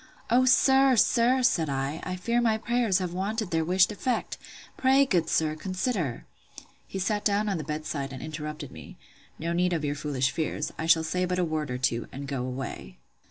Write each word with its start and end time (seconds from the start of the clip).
O, 0.31 0.45
sir, 0.45 0.95
sir, 0.95 1.43
said 1.43 1.69
I, 1.69 2.01
I 2.01 2.15
fear 2.15 2.41
my 2.41 2.57
prayers 2.57 2.97
have 2.97 3.13
wanted 3.13 3.51
their 3.51 3.63
wished 3.63 3.91
effect! 3.91 4.39
Pray, 4.75 5.05
good 5.05 5.29
sir, 5.29 5.55
consider—He 5.55 6.97
sat 6.97 7.23
down 7.23 7.47
on 7.47 7.59
the 7.59 7.63
bed 7.63 7.85
side, 7.85 8.11
and 8.11 8.19
interrupted 8.23 8.71
me; 8.71 8.97
No 9.37 9.53
need 9.53 9.73
of 9.73 9.85
your 9.85 9.93
foolish 9.93 10.31
fears; 10.31 10.73
I 10.75 10.87
shall 10.87 11.03
say 11.03 11.25
but 11.25 11.37
a 11.37 11.45
word 11.45 11.69
or 11.69 11.77
two, 11.77 12.07
and 12.11 12.27
go 12.27 12.41
away. 12.43 12.97